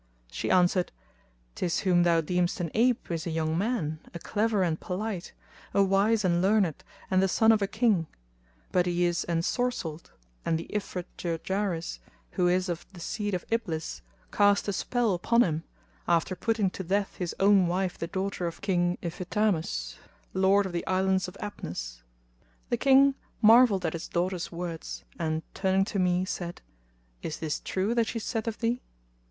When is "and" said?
4.63-4.79, 6.25-6.41, 7.11-7.21, 10.43-10.57, 25.19-25.43